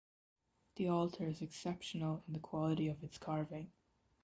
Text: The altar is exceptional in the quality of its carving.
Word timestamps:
The 0.77 0.87
altar 0.87 1.27
is 1.27 1.43
exceptional 1.43 2.23
in 2.25 2.33
the 2.33 2.39
quality 2.39 2.87
of 2.87 3.03
its 3.03 3.19
carving. 3.19 3.71